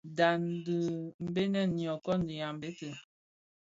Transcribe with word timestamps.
Ndhañ 0.09 0.41
di 0.65 0.77
Benèn, 1.33 1.69
nyokon, 1.79 2.21
yambette. 2.39 2.89